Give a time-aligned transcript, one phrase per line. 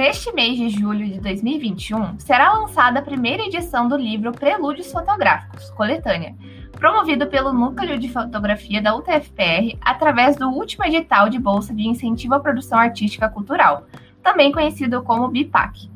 [0.00, 5.68] Neste mês de julho de 2021, será lançada a primeira edição do livro Prelúdios Fotográficos,
[5.72, 6.34] coletânea,
[6.72, 12.32] promovido pelo Núcleo de Fotografia da UTFPR através do último edital de Bolsa de Incentivo
[12.32, 13.84] à Produção Artística Cultural,
[14.22, 15.90] também conhecido como BIPAC.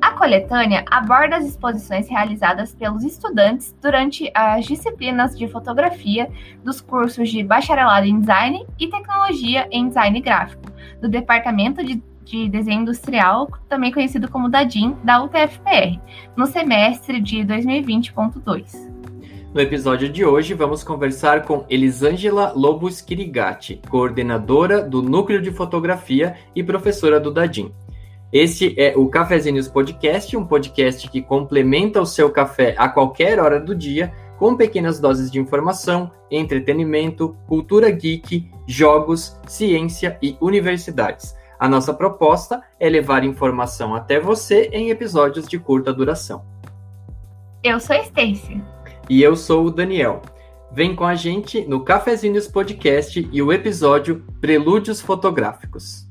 [0.00, 6.30] A coletânea aborda as exposições realizadas pelos estudantes durante as disciplinas de fotografia
[6.62, 12.48] dos cursos de Bacharelado em Design e Tecnologia em Design Gráfico, do Departamento de, de
[12.48, 15.98] Desenho Industrial, também conhecido como DADIM, da UTFPR,
[16.36, 18.88] no semestre de 2020.2.
[19.52, 26.36] No episódio de hoje, vamos conversar com Elisângela Lobos Kirigati, coordenadora do Núcleo de Fotografia
[26.54, 27.72] e professora do DADIM.
[28.32, 33.58] Este é o Cafezinhos Podcast, um podcast que complementa o seu café a qualquer hora
[33.58, 41.39] do dia, com pequenas doses de informação, entretenimento, cultura geek, jogos, ciência e universidades.
[41.60, 46.42] A nossa proposta é levar informação até você em episódios de curta duração.
[47.62, 48.64] Eu sou Stacy.
[49.10, 50.22] E eu sou o Daniel.
[50.72, 56.09] Vem com a gente no Cafezinhos Podcast e o episódio Prelúdios Fotográficos.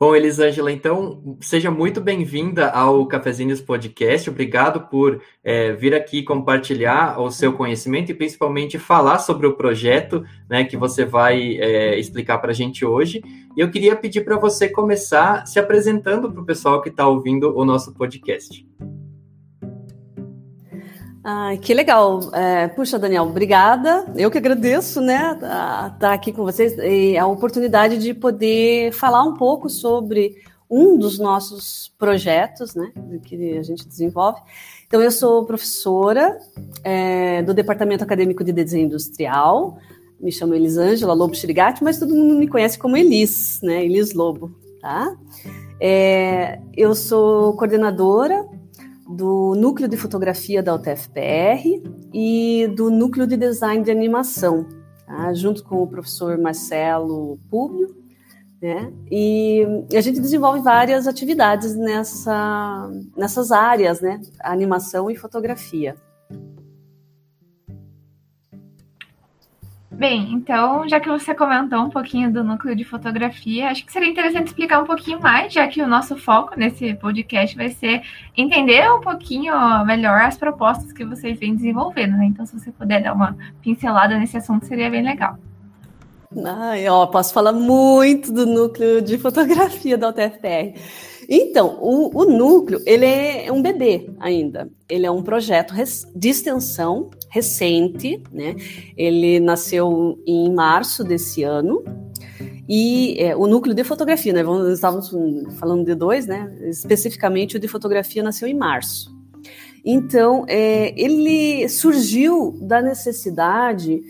[0.00, 4.30] Bom, Elisângela, então, seja muito bem-vinda ao Cafezinhos Podcast.
[4.30, 10.24] Obrigado por é, vir aqui compartilhar o seu conhecimento e principalmente falar sobre o projeto
[10.48, 13.20] né, que você vai é, explicar para a gente hoje.
[13.54, 17.54] E eu queria pedir para você começar se apresentando para o pessoal que está ouvindo
[17.54, 18.69] o nosso podcast.
[21.22, 22.34] Ah, que legal.
[22.34, 24.06] É, puxa, Daniel, obrigada.
[24.16, 29.22] Eu que agradeço, né, estar tá aqui com vocês e a oportunidade de poder falar
[29.22, 30.36] um pouco sobre
[30.68, 32.90] um dos nossos projetos, né,
[33.24, 34.40] que a gente desenvolve.
[34.86, 36.38] Então, eu sou professora
[36.82, 39.78] é, do Departamento Acadêmico de Desenho Industrial.
[40.18, 44.52] Me chamo Elisângela Lobo Chirigati, mas todo mundo me conhece como Elis, né, Elis Lobo,
[44.80, 45.14] tá?
[45.80, 48.46] É, eu sou coordenadora
[49.10, 51.82] do Núcleo de Fotografia da UTFPR
[52.14, 54.66] e do Núcleo de Design de Animação,
[55.06, 55.32] tá?
[55.34, 57.96] junto com o professor Marcelo Públio,
[58.62, 58.92] né?
[59.10, 64.20] E a gente desenvolve várias atividades nessa, nessas áreas, né?
[64.40, 65.96] Animação e fotografia.
[70.00, 74.08] Bem, então, já que você comentou um pouquinho do núcleo de fotografia, acho que seria
[74.08, 78.00] interessante explicar um pouquinho mais, já que o nosso foco nesse podcast vai ser
[78.34, 79.52] entender um pouquinho
[79.84, 82.24] melhor as propostas que vocês vêm desenvolvendo, né?
[82.24, 85.36] Então, se você puder dar uma pincelada nesse assunto, seria bem legal.
[86.46, 90.80] Ai, ó, posso falar muito do núcleo de fotografia da UTFPR.
[91.28, 94.70] Então, o, o, núcleo, ele é um bebê ainda.
[94.88, 95.74] Ele é um projeto
[96.16, 98.56] de extensão recente, né?
[98.96, 101.82] Ele nasceu em março desse ano.
[102.68, 104.42] E é, o núcleo de fotografia, né?
[104.42, 105.10] Vamos, estávamos
[105.58, 106.52] falando de dois, né?
[106.62, 109.16] Especificamente o de fotografia nasceu em março.
[109.84, 114.02] Então, é, ele surgiu da necessidade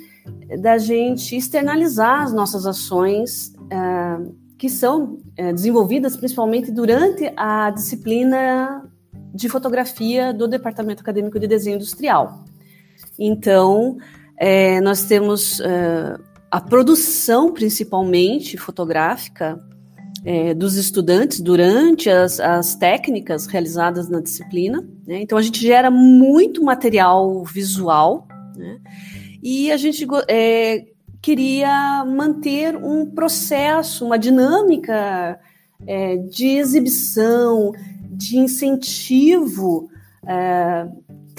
[0.60, 8.84] da gente externalizar as nossas ações é, que são é, desenvolvidas principalmente durante a disciplina
[9.32, 12.44] de fotografia do Departamento Acadêmico de Desenho Industrial.
[13.20, 13.98] Então,
[14.38, 16.16] é, nós temos é,
[16.50, 19.60] a produção, principalmente fotográfica,
[20.25, 24.86] é, dos estudantes durante as, as, técnicas realizadas na disciplina.
[25.06, 25.20] Né?
[25.20, 28.26] Então, a gente gera muito material visual,
[28.56, 28.78] né?
[29.42, 30.86] e a gente é,
[31.22, 35.38] queria manter um processo, uma dinâmica
[35.86, 37.72] é, de exibição,
[38.10, 39.88] de incentivo
[40.26, 40.86] é,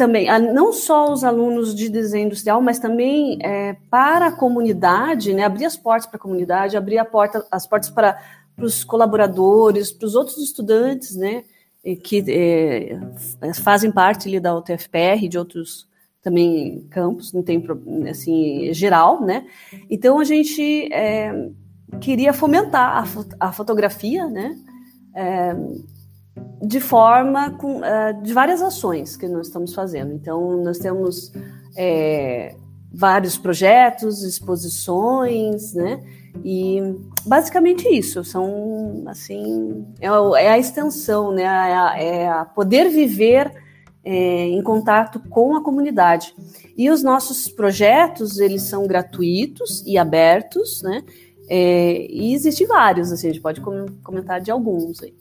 [0.02, 5.44] também, não só os alunos de desenho industrial, mas também é, para a comunidade, né,
[5.44, 8.20] abrir as portas para a comunidade, abrir a porta, as portas para,
[8.58, 11.44] os colaboradores, para os outros estudantes, né,
[12.04, 13.00] que é,
[13.62, 15.88] fazem parte ali da UTFPR, de outros
[16.20, 17.64] também campus, não tem
[18.10, 19.46] assim geral, né?
[19.88, 21.50] Então a gente é,
[22.00, 23.06] queria fomentar
[23.40, 24.56] a, a fotografia, né?
[26.62, 30.14] De forma com é, de várias ações que nós estamos fazendo.
[30.14, 31.32] Então nós temos
[31.76, 32.56] é,
[32.94, 36.02] vários projetos, exposições, né?
[36.44, 36.80] E
[37.26, 41.44] basicamente isso são assim é, é a extensão, né?
[41.44, 43.52] É a, é a poder viver
[44.04, 46.34] é, em contato com a comunidade.
[46.78, 51.04] E os nossos projetos, eles são gratuitos e abertos, né?
[51.54, 55.14] E existem vários, assim, a gente pode comentar de alguns aí.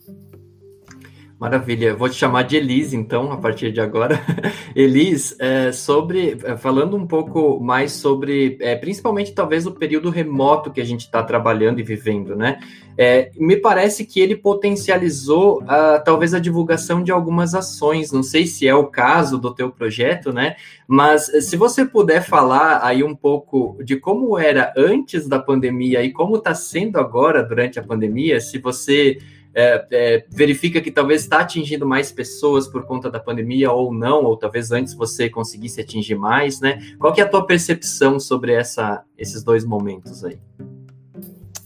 [1.41, 4.23] Maravilha, vou te chamar de Elis, então, a partir de agora.
[4.75, 10.69] Elis, é, sobre, é, falando um pouco mais sobre, é, principalmente talvez o período remoto
[10.69, 12.59] que a gente está trabalhando e vivendo, né?
[12.95, 15.63] É, me parece que ele potencializou
[16.05, 18.11] talvez a divulgação de algumas ações.
[18.11, 20.57] Não sei se é o caso do teu projeto, né?
[20.87, 26.11] Mas se você puder falar aí um pouco de como era antes da pandemia e
[26.11, 29.17] como está sendo agora durante a pandemia, se você
[29.53, 34.23] é, é, verifica que talvez está atingindo mais pessoas por conta da pandemia ou não,
[34.23, 36.81] ou talvez antes você conseguisse atingir mais, né?
[36.97, 40.39] Qual que é a tua percepção sobre essa, esses dois momentos aí?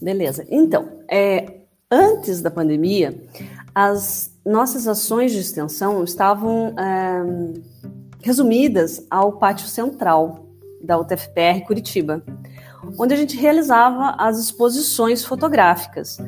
[0.00, 0.44] Beleza.
[0.50, 1.60] Então, é,
[1.90, 3.14] antes da pandemia,
[3.74, 7.90] as nossas ações de extensão estavam é,
[8.22, 10.46] resumidas ao pátio central
[10.82, 12.22] da UTFPR Curitiba,
[12.98, 16.18] onde a gente realizava as exposições fotográficas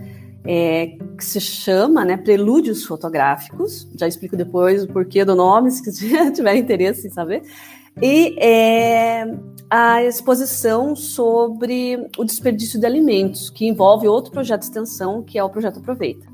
[0.51, 3.87] é, que se chama né, Prelúdios Fotográficos.
[3.95, 7.43] Já explico depois o porquê do nome, se tiver interesse em saber.
[8.01, 9.27] E é,
[9.69, 15.45] a exposição sobre o desperdício de alimentos, que envolve outro projeto de extensão, que é
[15.45, 16.27] o Projeto Aproveita.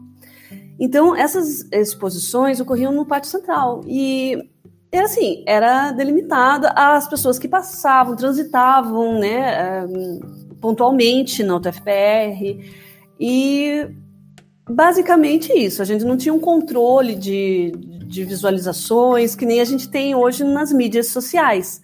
[0.78, 3.80] Então, essas exposições ocorriam no Pátio Central.
[3.84, 4.48] E
[4.92, 9.86] era assim, era delimitada às pessoas que passavam, transitavam, né, eh,
[10.60, 12.60] pontualmente na UTFPR.
[13.18, 13.88] E
[14.68, 15.82] Basicamente isso.
[15.82, 17.72] A gente não tinha um controle de,
[18.06, 21.82] de visualizações que nem a gente tem hoje nas mídias sociais.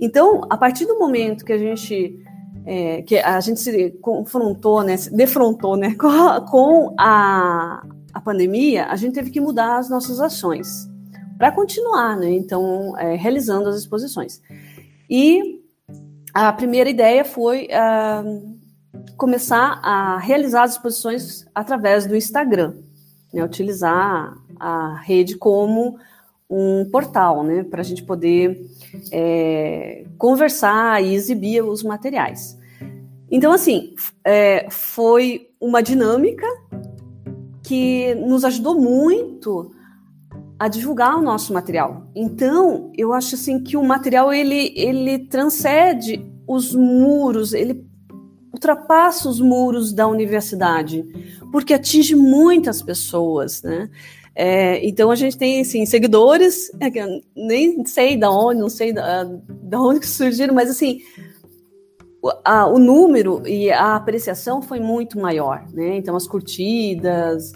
[0.00, 2.18] Então, a partir do momento que a gente
[2.66, 8.20] é, que a gente se confrontou, né, se defrontou, né, com, a, com a, a
[8.20, 10.88] pandemia, a gente teve que mudar as nossas ações
[11.36, 14.40] para continuar, né, então é, realizando as exposições.
[15.10, 15.60] E
[16.32, 18.58] a primeira ideia foi uh,
[19.16, 22.74] começar a realizar as exposições através do Instagram,
[23.32, 25.98] né, utilizar a rede como
[26.48, 28.68] um portal, né, para a gente poder
[29.10, 32.58] é, conversar e exibir os materiais.
[33.30, 36.46] Então, assim, é, foi uma dinâmica
[37.62, 39.72] que nos ajudou muito
[40.58, 42.06] a divulgar o nosso material.
[42.14, 47.84] Então, eu acho assim que o material ele ele transcende os muros, ele
[48.54, 51.04] ultrapassa os muros da universidade,
[51.52, 53.90] porque atinge muitas pessoas, né?
[54.36, 56.90] É, então a gente tem assim, seguidores, é,
[57.36, 61.00] nem sei da onde, não sei da, da onde surgiram, mas assim
[62.20, 65.96] o, a, o número e a apreciação foi muito maior, né?
[65.96, 67.52] Então as curtidas,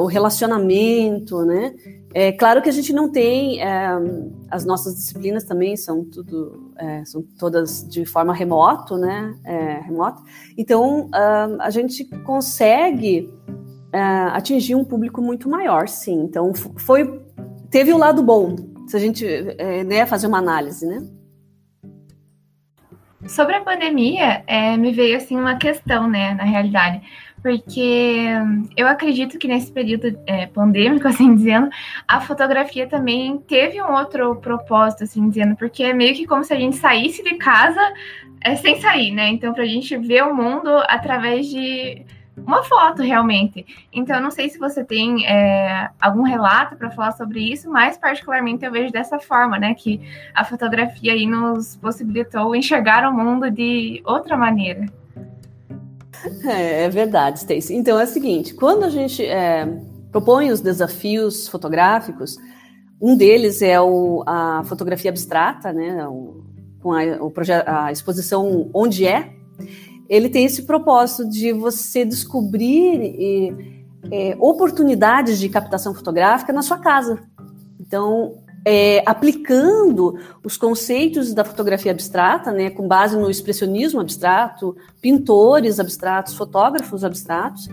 [0.00, 1.72] o relacionamento, né?
[2.14, 3.88] É claro que a gente não tem é,
[4.50, 9.34] as nossas disciplinas também são tudo é, são todas de forma remoto, né?
[9.44, 10.22] É, remota.
[10.56, 11.08] Então
[11.60, 13.30] a gente consegue
[13.92, 16.22] uh, atingir um público muito maior, sim.
[16.22, 17.22] Então foi
[17.70, 18.56] teve o um lado bom,
[18.86, 21.06] se a gente é, né, fazer uma análise, né?
[23.26, 27.00] Sobre a pandemia, é, me veio assim uma questão, né, na realidade
[27.42, 28.28] porque
[28.76, 31.68] eu acredito que nesse período é, pandêmico, assim dizendo,
[32.06, 36.52] a fotografia também teve um outro propósito, assim dizendo, porque é meio que como se
[36.54, 37.80] a gente saísse de casa
[38.40, 39.28] é, sem sair, né?
[39.28, 42.04] Então, para a gente ver o mundo através de
[42.36, 43.66] uma foto, realmente.
[43.92, 47.98] Então, eu não sei se você tem é, algum relato para falar sobre isso, mas
[47.98, 49.74] particularmente eu vejo dessa forma, né?
[49.74, 50.00] Que
[50.34, 54.86] a fotografia aí nos possibilitou enxergar o mundo de outra maneira.
[56.44, 57.74] É, é verdade, Stacy.
[57.74, 59.66] Então é o seguinte: quando a gente é,
[60.10, 62.36] propõe os desafios fotográficos,
[63.00, 66.06] um deles é o, a fotografia abstrata, né?
[66.06, 66.44] O,
[66.80, 67.32] com a, o
[67.66, 69.32] a exposição Onde É,
[70.08, 76.78] ele tem esse propósito de você descobrir e, é, oportunidades de captação fotográfica na sua
[76.78, 77.22] casa.
[77.80, 85.80] Então, é, aplicando os conceitos da fotografia abstrata, né, com base no expressionismo abstrato, pintores
[85.80, 87.68] abstratos, fotógrafos abstratos,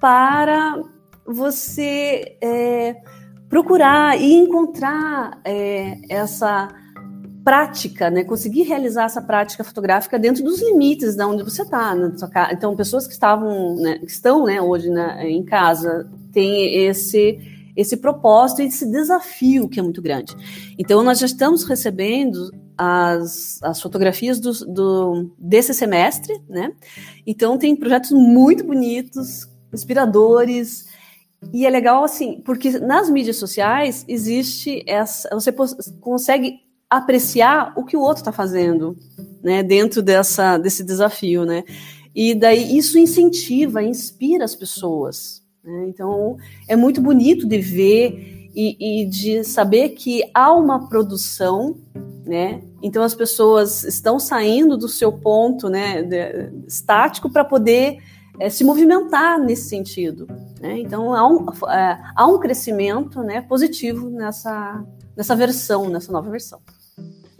[0.00, 0.82] para
[1.24, 2.96] você é,
[3.48, 6.68] procurar e encontrar é, essa
[7.44, 11.94] prática, né, conseguir realizar essa prática fotográfica dentro dos limites de onde você está.
[12.52, 17.38] Então, pessoas que estavam, né, que estão né, hoje né, em casa têm esse
[17.76, 20.34] esse propósito e esse desafio que é muito grande.
[20.78, 26.72] Então, nós já estamos recebendo as, as fotografias do, do, desse semestre, né?
[27.26, 30.86] Então, tem projetos muito bonitos, inspiradores,
[31.52, 35.28] e é legal assim, porque nas mídias sociais existe essa.
[35.34, 35.52] Você
[36.00, 38.96] consegue apreciar o que o outro está fazendo,
[39.42, 39.62] né?
[39.62, 41.64] Dentro dessa, desse desafio, né?
[42.14, 45.86] E daí isso incentiva, inspira as pessoas Né?
[45.88, 46.36] Então,
[46.68, 51.76] é muito bonito de ver e, e, de saber que há uma produção,
[52.26, 52.62] né?
[52.82, 57.98] Então, as pessoas estão saindo do seu ponto né, de, estático para poder
[58.38, 60.26] é, se movimentar nesse sentido.
[60.60, 60.80] Né?
[60.80, 64.84] Então, há um, é, há um crescimento né, positivo nessa,
[65.16, 66.60] nessa versão, nessa nova versão.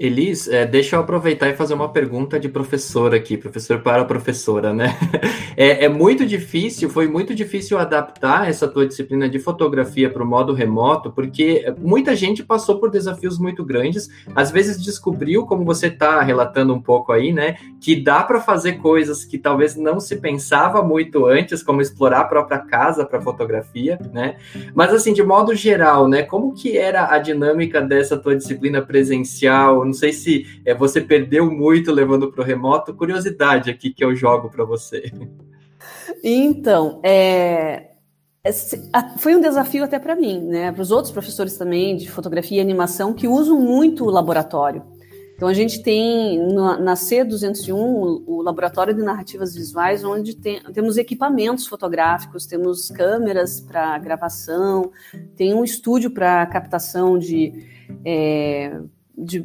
[0.03, 4.75] Elis, é, deixa eu aproveitar e fazer uma pergunta de professor aqui, professor para professora,
[4.75, 4.99] né?
[5.55, 10.27] É, é, muito difícil, foi muito difícil adaptar essa tua disciplina de fotografia para o
[10.27, 15.89] modo remoto, porque muita gente passou por desafios muito grandes, às vezes descobriu, como você
[15.89, 20.17] está relatando um pouco aí, né, que dá para fazer coisas que talvez não se
[20.17, 24.37] pensava muito antes, como explorar a própria casa para fotografia, né?
[24.75, 29.85] Mas assim, de modo geral, né, como que era a dinâmica dessa tua disciplina presencial?
[29.93, 32.95] Não sei se é, você perdeu muito levando para o remoto.
[32.95, 35.13] Curiosidade aqui que eu jogo para você.
[36.25, 37.91] Então, é,
[39.19, 40.73] foi um desafio até para mim, né?
[40.73, 44.83] Para os outros professores também de fotografia e animação que usam muito o laboratório.
[45.35, 47.75] Então a gente tem na C201
[48.27, 54.93] o laboratório de narrativas visuais, onde tem, temos equipamentos fotográficos, temos câmeras para gravação,
[55.35, 57.67] tem um estúdio para captação de
[58.05, 58.81] é,
[59.17, 59.41] de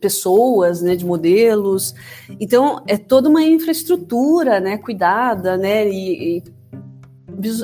[0.00, 1.94] pessoas, né, de modelos.
[2.40, 6.42] Então, é toda uma infraestrutura, né, cuidada, né, e, e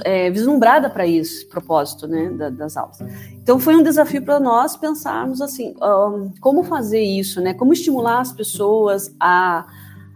[0.05, 2.99] é, vislumbrada para isso, propósito, né, da, das aulas.
[3.33, 8.21] Então, foi um desafio para nós pensarmos assim, um, como fazer isso, né, como estimular
[8.21, 9.67] as pessoas a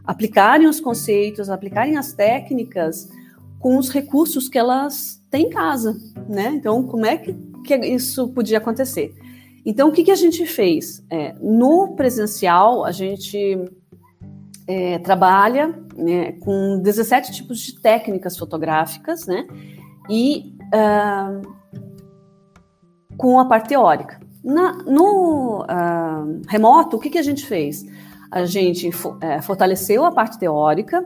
[0.06, 3.10] aplicarem os conceitos, aplicarem as técnicas
[3.58, 5.96] com os recursos que elas têm em casa,
[6.28, 6.52] né?
[6.54, 9.14] Então, como é que, que isso podia acontecer?
[9.70, 11.04] Então, o que, que a gente fez?
[11.10, 13.54] É, no presencial, a gente
[14.66, 19.46] é, trabalha né, com 17 tipos de técnicas fotográficas, né?
[20.08, 21.42] E uh,
[23.18, 24.18] com a parte teórica.
[24.42, 27.84] Na, no uh, remoto, o que, que a gente fez?
[28.30, 28.88] A gente
[29.20, 31.04] é, fortaleceu a parte teórica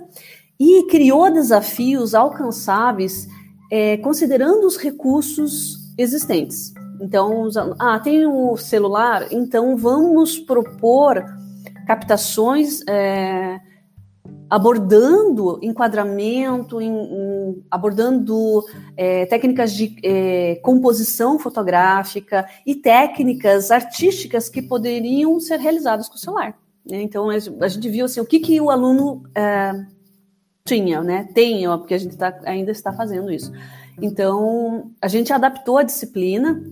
[0.56, 3.26] e criou desafios alcançáveis
[3.72, 6.71] é, considerando os recursos existentes.
[7.02, 7.48] Então,
[7.80, 11.24] ah, tem o celular, então vamos propor
[11.84, 13.58] captações é,
[14.48, 18.64] abordando enquadramento, em, em, abordando
[18.96, 26.18] é, técnicas de é, composição fotográfica e técnicas artísticas que poderiam ser realizadas com o
[26.18, 26.56] celular.
[26.88, 27.02] Né?
[27.02, 29.72] Então, a gente viu assim, o que, que o aluno é,
[30.64, 31.28] tinha, né?
[31.34, 33.50] tem, porque a gente tá, ainda está fazendo isso.
[34.00, 36.62] Então, a gente adaptou a disciplina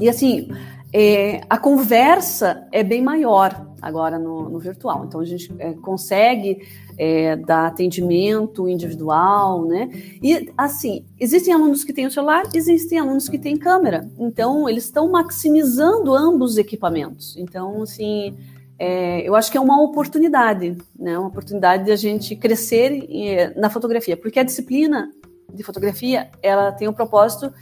[0.00, 0.48] e assim,
[0.92, 5.04] é, a conversa é bem maior agora no, no virtual.
[5.04, 6.62] Então a gente é, consegue
[6.96, 9.90] é, dar atendimento individual, né?
[10.22, 14.08] E assim, existem alunos que têm o celular, existem alunos que têm câmera.
[14.18, 17.36] Então eles estão maximizando ambos os equipamentos.
[17.36, 18.36] Então, assim,
[18.78, 21.18] é, eu acho que é uma oportunidade, né?
[21.18, 25.10] Uma oportunidade de a gente crescer é, na fotografia, porque a disciplina
[25.52, 27.52] de fotografia ela tem o propósito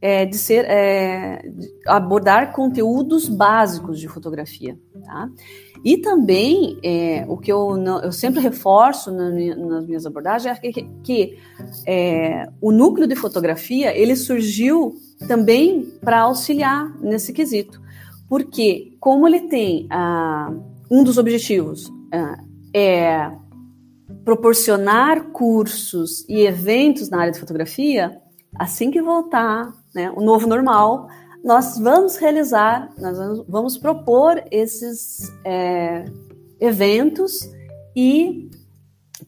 [0.00, 1.42] é, de ser é,
[1.86, 5.28] abordar conteúdos básicos de fotografia, tá?
[5.84, 10.88] E também é, o que eu, eu sempre reforço na nas minhas abordagens é que,
[11.02, 11.38] que
[11.86, 14.94] é, o núcleo de fotografia ele surgiu
[15.26, 17.80] também para auxiliar nesse quesito,
[18.28, 20.52] porque como ele tem ah,
[20.90, 22.38] um dos objetivos ah,
[22.74, 23.30] é
[24.24, 28.20] proporcionar cursos e eventos na área de fotografia,
[28.54, 31.08] assim que voltar né, o novo normal,
[31.44, 36.04] nós vamos realizar, nós vamos propor esses é,
[36.60, 37.48] eventos
[37.94, 38.50] e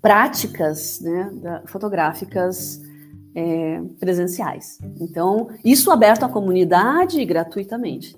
[0.02, 2.80] práticas né, fotográficas
[3.34, 4.78] é, presenciais.
[5.00, 8.16] Então, isso aberto à comunidade gratuitamente.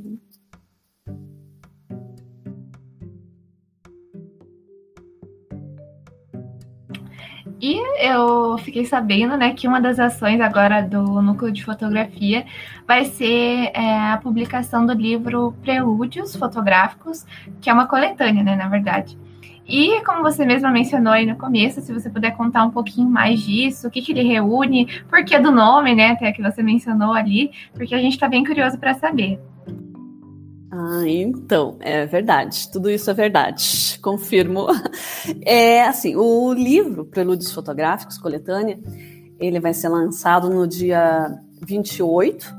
[7.63, 12.45] E eu fiquei sabendo, né, que uma das ações agora do Núcleo de Fotografia
[12.89, 17.25] vai ser é, a publicação do livro Prelúdios Fotográficos,
[17.61, 19.17] que é uma coletânea, né, na verdade.
[19.65, 23.39] E como você mesma mencionou aí no começo, se você puder contar um pouquinho mais
[23.39, 27.13] disso, o que, que ele reúne, por que do nome, né, até que você mencionou
[27.13, 29.39] ali, porque a gente está bem curioso para saber.
[30.75, 34.69] Ah, então, é verdade, tudo isso é verdade, confirmo.
[35.45, 38.81] É assim, o livro Prelúdios Fotográficos, coletânea,
[39.39, 42.57] ele vai ser lançado no dia 28,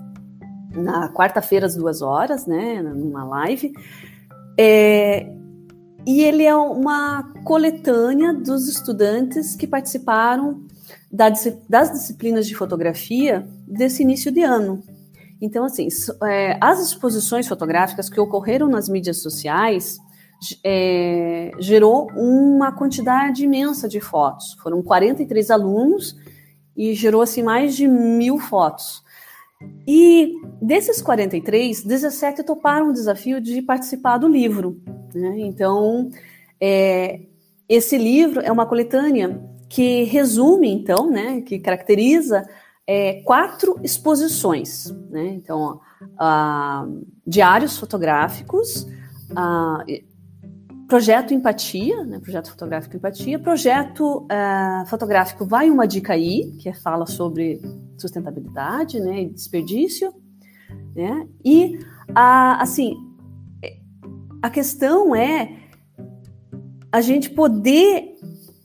[0.76, 3.74] na quarta-feira às duas horas, né, numa live.
[4.60, 5.28] É,
[6.06, 10.68] e ele é uma coletânea dos estudantes que participaram
[11.12, 14.84] das disciplinas de fotografia desse início de ano.
[15.46, 15.90] Então, assim,
[16.24, 20.00] é, as exposições fotográficas que ocorreram nas mídias sociais
[20.64, 24.54] é, gerou uma quantidade imensa de fotos.
[24.64, 26.16] Foram 43 alunos
[26.78, 29.04] e gerou assim mais de mil fotos.
[29.86, 34.82] E desses 43, 17 toparam o desafio de participar do livro.
[35.14, 35.40] Né?
[35.40, 36.10] Então,
[36.58, 37.20] é,
[37.68, 42.48] esse livro é uma coletânea que resume, então, né, que caracteriza
[42.88, 44.90] é, quatro exposições.
[45.10, 45.28] Né?
[45.30, 45.80] Então,
[47.26, 48.88] diários fotográficos,
[50.88, 57.06] projeto Empatia, né, projeto fotográfico Empatia, projeto uh, fotográfico Vai Uma Dica Aí, que fala
[57.06, 57.60] sobre
[57.98, 60.14] sustentabilidade né, e desperdício,
[60.96, 61.80] né, e,
[62.14, 62.96] assim,
[64.42, 65.58] a questão é
[66.92, 68.20] a gente poder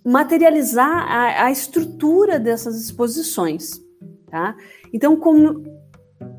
[0.05, 3.81] materializar a, a estrutura dessas exposições,
[4.31, 4.55] tá?
[4.93, 5.65] Então, como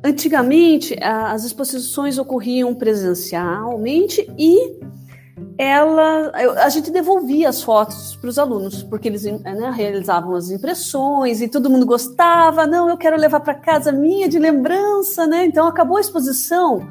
[0.04, 4.80] antigamente as exposições ocorriam presencialmente e
[5.58, 6.32] ela,
[6.64, 11.50] a gente devolvia as fotos para os alunos, porque eles né, realizavam as impressões e
[11.50, 12.66] todo mundo gostava.
[12.66, 15.46] Não, eu quero levar para casa minha de lembrança, né?
[15.46, 16.90] Então acabou a exposição,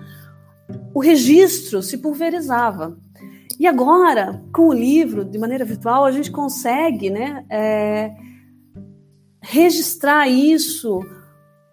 [0.95, 2.97] o registro se pulverizava.
[3.59, 8.12] E agora, com o livro, de maneira virtual, a gente consegue, né, é,
[9.40, 11.00] registrar isso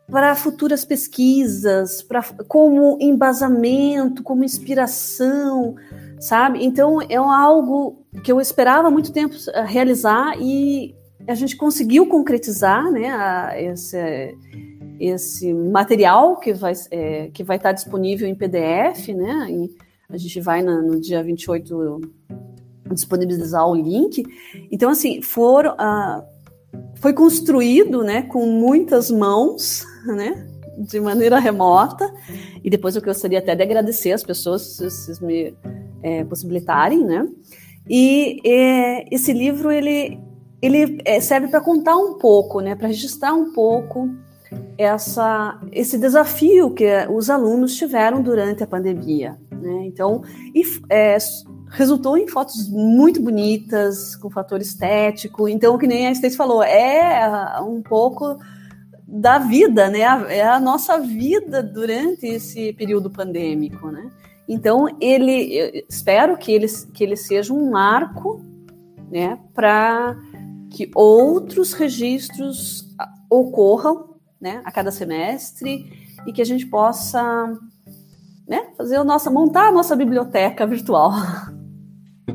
[0.09, 5.75] para futuras pesquisas, pra, como embasamento, como inspiração
[6.19, 6.63] sabe?
[6.63, 10.95] Então é algo que eu esperava muito tempo eh, realizar e
[11.27, 13.09] a gente conseguiu concretizar, né?
[13.09, 14.37] A, esse,
[14.99, 19.47] esse material que vai, é, que vai estar disponível em PDF, né?
[19.49, 19.69] E
[20.09, 22.01] a gente vai na, no dia 28
[22.91, 24.23] disponibilizar o link.
[24.71, 26.23] Então, assim, foram, uh,
[26.95, 30.47] foi construído né, com muitas mãos, né?
[30.77, 32.11] De maneira remota.
[32.63, 35.53] E depois eu gostaria até de agradecer as pessoas, se vocês me
[36.01, 37.27] é, possibilitarem, né?
[37.89, 40.19] E é, esse livro ele
[40.61, 42.75] ele é, serve para contar um pouco, né?
[42.75, 44.09] Para registrar um pouco
[44.77, 49.85] essa esse desafio que os alunos tiveram durante a pandemia, né?
[49.85, 50.23] Então,
[50.53, 51.17] e, é,
[51.75, 55.47] resultou em fotos muito bonitas, com fator estético.
[55.47, 58.37] Então, que nem a Stacy falou, é um pouco
[59.05, 59.99] da vida, né?
[60.29, 64.09] É a nossa vida durante esse período pandêmico, né?
[64.47, 68.41] Então, ele, espero que ele, que ele seja um marco
[69.11, 70.15] né, para
[70.69, 72.87] que outros registros
[73.29, 75.85] ocorram né, a cada semestre
[76.27, 77.57] e que a gente possa
[78.47, 81.11] né, fazer a nossa, montar a nossa biblioteca virtual.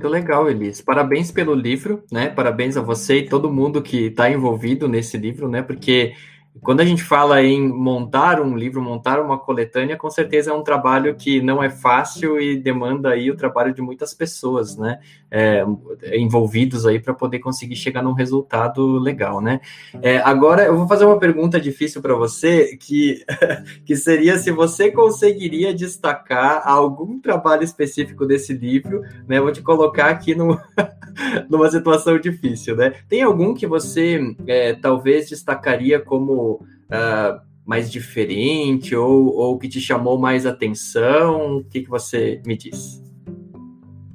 [0.00, 0.80] Muito legal, Elis.
[0.80, 2.30] Parabéns pelo livro, né?
[2.30, 5.60] Parabéns a você e todo mundo que está envolvido nesse livro, né?
[5.60, 6.14] Porque
[6.60, 10.64] quando a gente fala em montar um livro, montar uma coletânea, com certeza é um
[10.64, 14.98] trabalho que não é fácil e demanda aí o trabalho de muitas pessoas, né,
[15.30, 15.64] é,
[16.12, 19.60] envolvidos aí para poder conseguir chegar num resultado legal, né.
[20.02, 23.24] É, agora eu vou fazer uma pergunta difícil para você, que,
[23.86, 30.10] que seria se você conseguiria destacar algum trabalho específico desse livro, né, vou te colocar
[30.10, 30.60] aqui no,
[31.48, 32.94] numa situação difícil, né.
[33.08, 39.80] Tem algum que você é, talvez destacaria como uh, mais diferente ou, ou que te
[39.80, 41.58] chamou mais atenção?
[41.58, 43.00] O que, que você me diz?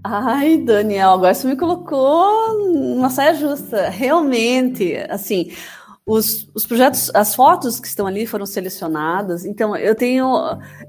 [0.03, 3.89] Ai, Daniel, agora você me colocou numa saia justa.
[3.89, 5.51] Realmente, assim,
[6.05, 9.45] os, os projetos, as fotos que estão ali foram selecionadas.
[9.45, 10.27] Então, eu tenho,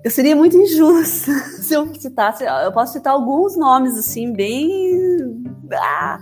[0.04, 1.32] eu seria muito injusta
[1.62, 2.44] se eu citasse.
[2.44, 6.18] Eu posso citar alguns nomes assim, bem, ah,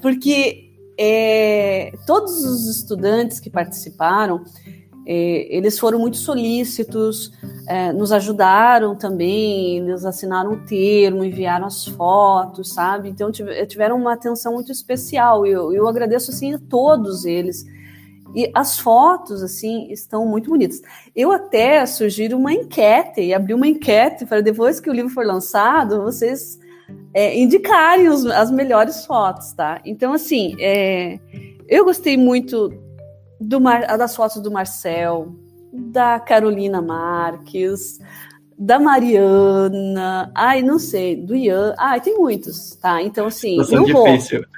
[0.00, 0.63] porque
[0.98, 4.44] é, todos os estudantes que participaram,
[5.06, 7.32] é, eles foram muito solícitos,
[7.68, 13.10] é, nos ajudaram também, eles assinaram o termo, enviaram as fotos, sabe?
[13.10, 15.46] Então tiveram uma atenção muito especial.
[15.46, 17.66] Eu, eu agradeço assim a todos eles.
[18.34, 20.80] E as fotos, assim, estão muito bonitas.
[21.14, 26.02] Eu até sugiro uma enquete, abri uma enquete para depois que o livro for lançado,
[26.02, 26.58] vocês
[27.12, 29.80] é, indicarem os, as melhores fotos, tá?
[29.84, 31.18] Então, assim, é,
[31.68, 32.72] eu gostei muito
[33.40, 35.34] do Mar, das fotos do Marcel,
[35.72, 37.98] da Carolina Marques,
[38.56, 43.02] da Mariana, ai, não sei, do Ian, ai, tem muitos, tá?
[43.02, 44.06] Então, assim, Nossa, não vou,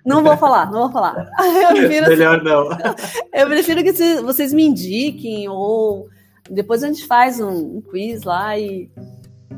[0.04, 1.30] não vou falar, não vou falar.
[1.72, 2.68] Prefiro, Melhor não.
[3.32, 6.08] Eu prefiro que vocês me indiquem, ou
[6.50, 8.90] depois a gente faz um, um quiz lá e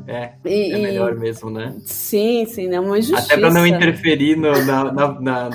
[0.07, 1.75] É, e, é melhor mesmo, né?
[1.85, 3.33] Sim, sim, é uma injustiça.
[3.33, 5.49] Até para não interferir no, na, na, na,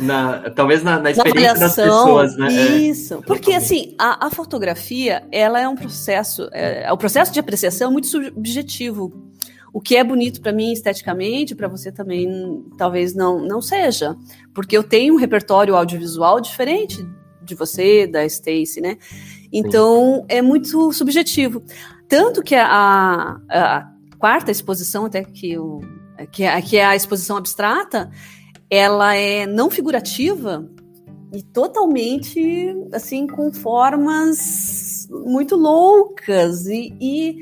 [0.00, 2.48] na, talvez na, experiência das pessoas, né?
[2.48, 2.76] É.
[2.76, 7.40] Isso, é, porque assim, a, a, fotografia, ela é um processo, é, o processo de
[7.40, 9.12] apreciação é muito subjetivo.
[9.72, 14.16] O que é bonito para mim esteticamente, para você também talvez não, não seja,
[14.54, 17.06] porque eu tenho um repertório audiovisual diferente
[17.42, 18.96] de você, da Stacy, né?
[19.52, 20.24] Então Sim.
[20.28, 21.62] é muito subjetivo.
[22.08, 25.80] Tanto que a, a quarta exposição, até que, o,
[26.32, 28.10] que, é, que é a exposição abstrata,
[28.70, 30.68] ela é não figurativa
[31.32, 36.66] e totalmente assim com formas muito loucas.
[36.66, 37.36] E, e,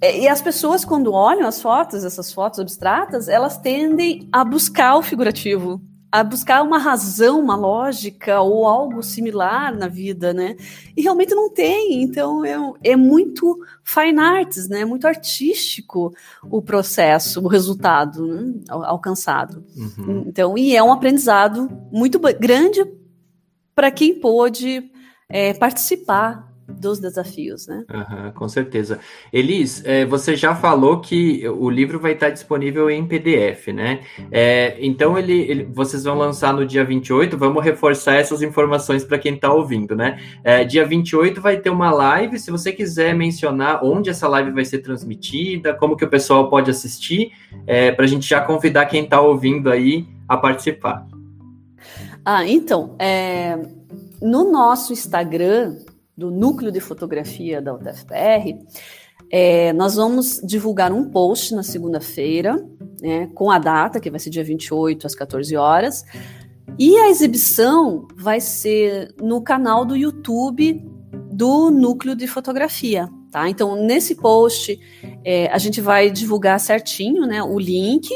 [0.00, 5.02] e, as pessoas quando olham as fotos essas fotos abstratas elas tendem a buscar o
[5.02, 5.80] figurativo
[6.12, 10.56] a buscar uma razão, uma lógica ou algo similar na vida, né?
[10.94, 12.02] E realmente não tem.
[12.02, 14.84] Então é, é muito fine arts, né?
[14.84, 18.52] Muito artístico o processo, o resultado né?
[18.68, 19.64] alcançado.
[19.74, 20.24] Uhum.
[20.26, 22.86] Então, e é um aprendizado muito grande
[23.74, 24.90] para quem pôde
[25.30, 27.84] é, participar dos desafios, né?
[27.92, 28.98] Uhum, com certeza.
[29.32, 34.00] Elis, é, você já falou que o livro vai estar disponível em PDF, né?
[34.30, 39.18] É, então ele, ele, vocês vão lançar no dia 28, vamos reforçar essas informações para
[39.18, 40.20] quem está ouvindo, né?
[40.42, 44.64] É, dia 28 vai ter uma live, se você quiser mencionar onde essa live vai
[44.64, 47.32] ser transmitida, como que o pessoal pode assistir,
[47.66, 51.06] é, para a gente já convidar quem está ouvindo aí a participar.
[52.24, 53.58] Ah, então, é,
[54.20, 55.76] no nosso Instagram,
[56.16, 58.58] do núcleo de fotografia da UTFPR,
[59.30, 62.62] é, nós vamos divulgar um post na segunda-feira,
[63.00, 66.04] né, com a data, que vai ser dia 28 às 14 horas,
[66.78, 70.84] e a exibição vai ser no canal do YouTube
[71.32, 73.08] do núcleo de fotografia.
[73.30, 73.48] Tá?
[73.48, 74.78] Então, nesse post,
[75.24, 78.10] é, a gente vai divulgar certinho né, o link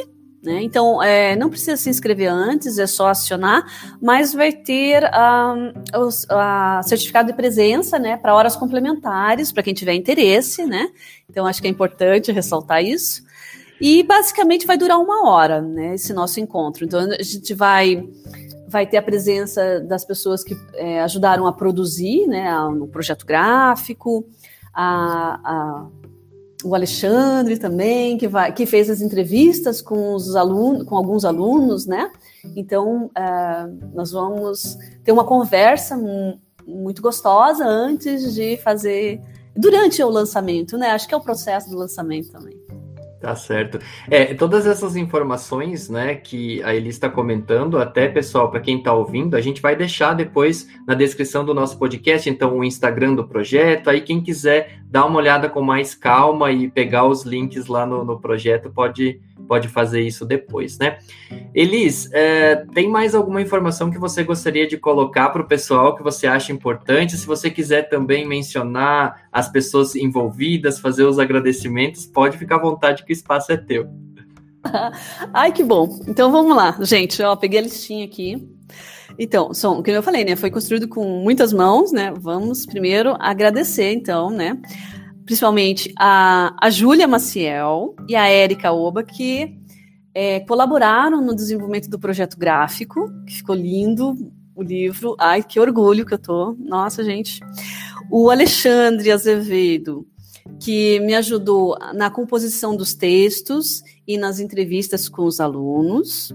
[0.46, 0.62] né?
[0.62, 3.66] Então, é, não precisa se inscrever antes, é só acionar,
[4.00, 9.94] mas vai ter um, o certificado de presença né, para horas complementares, para quem tiver
[9.94, 10.64] interesse.
[10.64, 10.88] Né?
[11.28, 13.26] Então, acho que é importante ressaltar isso.
[13.80, 16.84] E basicamente vai durar uma hora né, esse nosso encontro.
[16.84, 18.08] Então, a gente vai
[18.68, 24.26] vai ter a presença das pessoas que é, ajudaram a produzir né, no projeto gráfico,
[24.74, 25.86] a, a
[26.64, 31.86] o Alexandre também, que, vai, que fez as entrevistas com os alunos, com alguns alunos,
[31.86, 32.10] né?
[32.56, 35.96] Então, uh, nós vamos ter uma conversa
[36.66, 39.20] muito gostosa antes de fazer,
[39.54, 40.90] durante o lançamento, né?
[40.90, 42.65] Acho que é o processo do lançamento também.
[43.20, 43.78] Tá certo.
[44.10, 48.92] É, todas essas informações, né, que a Eli está comentando, até pessoal, para quem está
[48.92, 53.26] ouvindo, a gente vai deixar depois na descrição do nosso podcast, então o Instagram do
[53.26, 53.88] projeto.
[53.88, 58.04] Aí quem quiser dar uma olhada com mais calma e pegar os links lá no,
[58.04, 60.98] no projeto, pode pode fazer isso depois, né?
[61.54, 66.02] Elis, é, tem mais alguma informação que você gostaria de colocar para o pessoal que
[66.02, 67.16] você acha importante?
[67.16, 73.04] Se você quiser também mencionar as pessoas envolvidas, fazer os agradecimentos, pode ficar à vontade
[73.04, 73.88] que o espaço é teu.
[75.32, 76.00] Ai, que bom.
[76.06, 77.22] Então vamos lá, gente.
[77.22, 78.48] Ó, peguei a listinha aqui.
[79.18, 80.36] Então, som, como eu falei, né?
[80.36, 82.12] Foi construído com muitas mãos, né?
[82.18, 84.58] Vamos primeiro agradecer, então, né?
[85.26, 89.58] Principalmente a, a Júlia Maciel e a Érica Oba, que
[90.14, 94.14] é, colaboraram no desenvolvimento do projeto gráfico, que ficou lindo
[94.54, 95.16] o livro.
[95.18, 96.56] Ai, que orgulho que eu tô.
[96.58, 97.40] Nossa, gente.
[98.10, 100.06] O Alexandre Azevedo,
[100.60, 106.32] que me ajudou na composição dos textos e nas entrevistas com os alunos.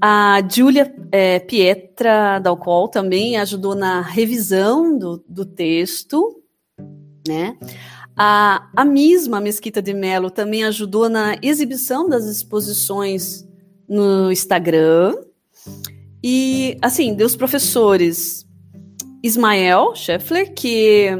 [0.00, 6.42] A Júlia é, Pietra Dalcol também ajudou na revisão do, do texto,
[7.28, 7.56] né?
[8.16, 13.46] A, a mesma Mesquita de Melo também ajudou na exibição das exposições
[13.88, 15.16] no Instagram.
[16.22, 18.46] E, assim, dos professores
[19.22, 21.10] Ismael Scheffler, que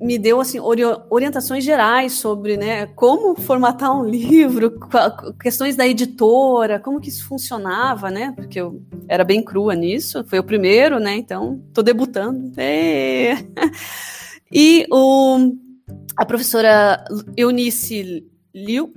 [0.00, 4.78] me deu assim ori orientações gerais sobre né, como formatar um livro,
[5.40, 8.32] questões da editora, como que isso funcionava, né?
[8.36, 11.16] Porque eu era bem crua nisso, foi o primeiro, né?
[11.16, 12.52] Então, tô debutando.
[12.56, 13.36] É.
[14.54, 15.54] E o
[16.16, 17.04] a professora
[17.36, 18.92] Eunice Liu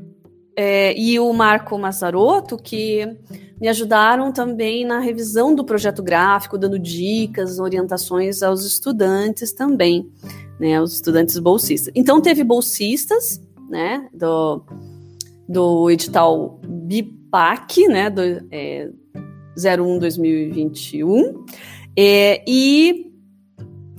[0.55, 3.17] é, e o Marco Mazzaroto, que
[3.59, 10.09] me ajudaram também na revisão do projeto gráfico, dando dicas, orientações aos estudantes também,
[10.59, 11.91] né, aos estudantes bolsistas.
[11.95, 14.61] Então, teve bolsistas, né, do,
[15.47, 18.89] do edital BIPAC, né, do é,
[19.57, 21.33] 01-2021,
[21.97, 23.04] é, e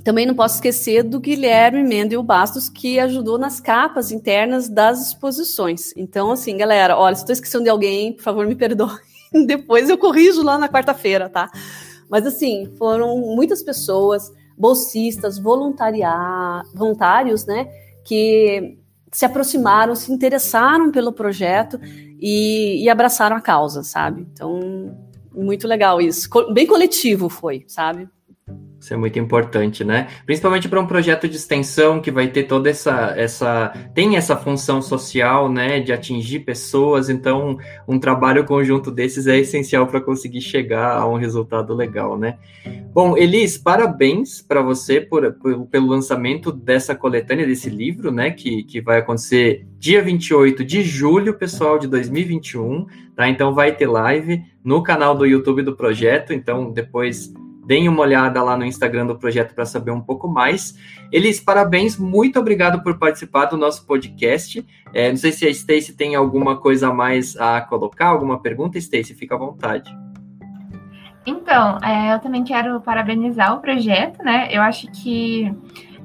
[0.07, 5.93] também não posso esquecer do Guilherme Mendel Bastos, que ajudou nas capas internas das exposições.
[5.97, 9.01] Então, assim, galera, olha, se estou esquecendo de alguém, por favor, me perdoe.
[9.49, 11.51] Depois eu corrijo lá na quarta-feira, tá?
[12.09, 17.69] Mas, assim, foram muitas pessoas, bolsistas, voluntários, né,
[18.05, 18.79] que
[19.11, 21.81] se aproximaram, se interessaram pelo projeto
[22.21, 24.25] e, e abraçaram a causa, sabe?
[24.33, 24.97] Então,
[25.35, 26.29] muito legal isso.
[26.53, 28.09] Bem coletivo foi, sabe?
[28.87, 30.07] Isso é muito importante, né?
[30.25, 33.73] Principalmente para um projeto de extensão que vai ter toda essa, essa.
[33.93, 35.81] tem essa função social, né?
[35.81, 37.09] De atingir pessoas.
[37.09, 42.39] Então, um trabalho conjunto desses é essencial para conseguir chegar a um resultado legal, né?
[42.95, 48.31] Bom, Elis, parabéns para você por, por, pelo lançamento dessa coletânea, desse livro, né?
[48.31, 53.29] Que, que vai acontecer dia 28 de julho, pessoal, de 2021, tá?
[53.29, 56.33] Então, vai ter live no canal do YouTube do projeto.
[56.33, 57.35] Então, depois
[57.67, 60.79] Deem uma olhada lá no Instagram do projeto para saber um pouco mais.
[61.11, 64.65] Elis, parabéns, muito obrigado por participar do nosso podcast.
[64.95, 68.79] É, não sei se a Stacy tem alguma coisa a mais a colocar, alguma pergunta,
[68.79, 69.93] Stacy, fica à vontade.
[71.27, 74.49] Então, é, eu também quero parabenizar o projeto, né?
[74.53, 75.53] Eu acho que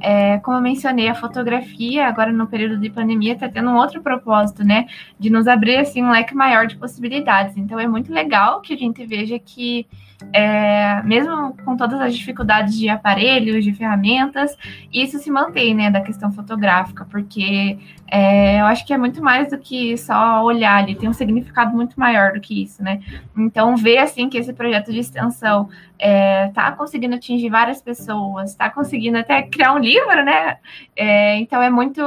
[0.02, 4.02] é, como eu mencionei, a fotografia, agora no período de pandemia, está tendo um outro
[4.02, 4.88] propósito, né?
[5.19, 7.56] De nos abrir assim, um leque maior de possibilidades.
[7.56, 9.86] Então é muito legal que a gente veja que
[10.34, 14.57] é, mesmo com todas as dificuldades de aparelhos, de ferramentas,
[14.91, 19.49] isso se mantém, né, da questão fotográfica, porque é, eu acho que é muito mais
[19.49, 23.01] do que só olhar ali, tem um significado muito maior do que isso, né?
[23.38, 28.69] Então, ver, assim, que esse projeto de extensão está é, conseguindo atingir várias pessoas, está
[28.69, 30.57] conseguindo até criar um livro, né?
[30.95, 32.01] É, então, é muito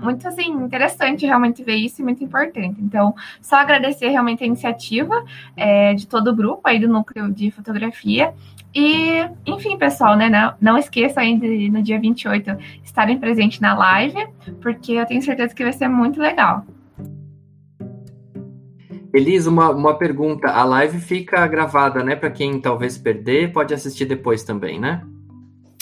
[0.00, 2.80] muito assim interessante realmente ver isso e muito importante.
[2.80, 5.24] Então, só agradecer realmente a iniciativa
[5.56, 8.32] é, de todo o grupo aí do núcleo de fotografia.
[8.74, 10.28] E, enfim, pessoal, né?
[10.28, 14.26] Não, não esqueçam ainda no dia 28 estarem presentes na live,
[14.60, 16.64] porque eu tenho certeza que vai ser muito legal.
[19.12, 20.48] Elisa, uma, uma pergunta.
[20.48, 22.14] A live fica gravada, né?
[22.14, 25.02] Para quem talvez perder, pode assistir depois também, né?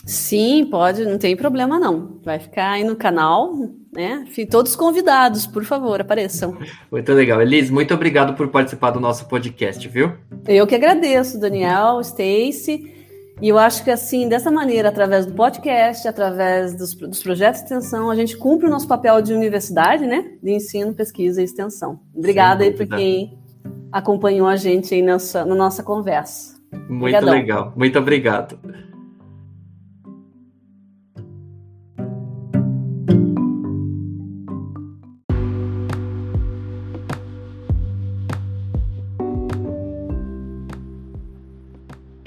[0.06, 2.20] Sim, pode, não tem problema não.
[2.24, 3.52] Vai ficar aí no canal,
[3.92, 4.24] né?
[4.48, 6.56] Todos convidados, por favor, apareçam.
[6.92, 7.42] Muito legal.
[7.42, 10.12] Elise, muito obrigado por participar do nosso podcast, viu?
[10.46, 12.94] Eu que agradeço, Daniel, Stacy.
[13.42, 17.64] E eu acho que assim, dessa maneira, através do podcast, através dos, dos, projetos de
[17.64, 20.24] extensão, a gente cumpre o nosso papel de universidade, né?
[20.40, 21.98] De ensino, pesquisa e extensão.
[22.14, 23.36] Obrigada aí por quem
[23.90, 26.56] acompanhou a gente aí nessa, na nossa conversa.
[26.88, 27.34] Muito Obrigadão.
[27.34, 27.72] legal.
[27.76, 28.58] Muito obrigado.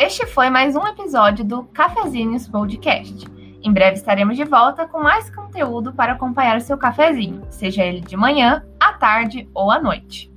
[0.10, 3.28] Este foi mais um episódio do Cafezinhos Podcast.
[3.62, 8.02] Em breve estaremos de volta com mais conteúdo para acompanhar o seu cafezinho, seja ele
[8.02, 10.34] de manhã, à tarde ou à noite.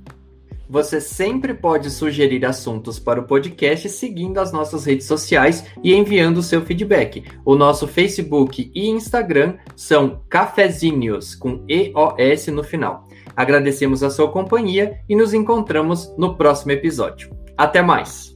[0.69, 6.37] Você sempre pode sugerir assuntos para o podcast seguindo as nossas redes sociais e enviando
[6.37, 7.23] o seu feedback.
[7.43, 13.07] O nosso Facebook e Instagram são Cafezinhos, com EOS no final.
[13.35, 17.35] Agradecemos a sua companhia e nos encontramos no próximo episódio.
[17.57, 18.32] Até mais!